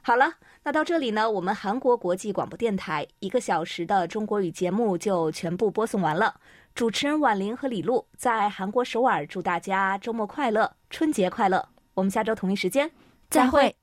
[0.02, 6.40] 好了，那到这里呢，我们韩国国际广播电台一个小时的中国语节目就全部播送完了。
[6.72, 11.68] 主持人婉玲和李璐在韩国首尔，祝大家周末快乐，春节快乐！
[11.94, 12.90] 我们下周同一时间
[13.28, 13.74] 再会。